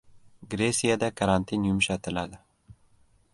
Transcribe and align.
Gresiyada 0.53 1.09
karantin 1.21 1.63
yumshatiladi 1.69 2.41